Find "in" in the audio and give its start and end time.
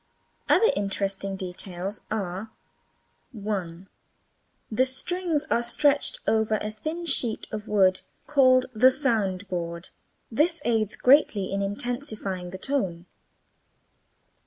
11.53-11.61